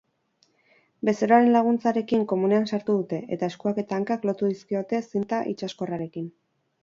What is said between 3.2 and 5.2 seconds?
eta eskuak eta hankak lotu dizkiote